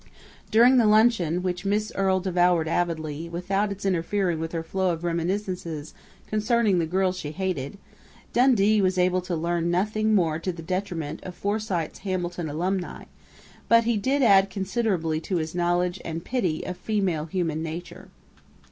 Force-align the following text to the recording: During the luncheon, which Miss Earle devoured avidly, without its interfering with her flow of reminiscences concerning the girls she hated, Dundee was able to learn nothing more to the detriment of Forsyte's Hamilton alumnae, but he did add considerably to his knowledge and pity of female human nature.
During 0.49 0.77
the 0.77 0.87
luncheon, 0.87 1.43
which 1.43 1.63
Miss 1.63 1.91
Earle 1.93 2.21
devoured 2.21 2.67
avidly, 2.67 3.29
without 3.29 3.71
its 3.71 3.85
interfering 3.85 4.39
with 4.39 4.51
her 4.51 4.63
flow 4.63 4.89
of 4.91 5.03
reminiscences 5.03 5.93
concerning 6.25 6.79
the 6.79 6.87
girls 6.87 7.19
she 7.19 7.29
hated, 7.29 7.77
Dundee 8.33 8.81
was 8.81 8.97
able 8.97 9.21
to 9.21 9.35
learn 9.35 9.69
nothing 9.69 10.15
more 10.15 10.39
to 10.39 10.51
the 10.51 10.63
detriment 10.63 11.19
of 11.21 11.35
Forsyte's 11.35 11.99
Hamilton 11.99 12.49
alumnae, 12.49 13.05
but 13.67 13.83
he 13.83 13.95
did 13.95 14.23
add 14.23 14.49
considerably 14.49 15.21
to 15.21 15.35
his 15.37 15.53
knowledge 15.53 16.01
and 16.03 16.25
pity 16.25 16.65
of 16.65 16.77
female 16.77 17.25
human 17.25 17.61
nature. 17.61 18.07